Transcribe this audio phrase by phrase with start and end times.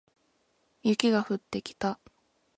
[0.81, 1.99] 雪が降ってきた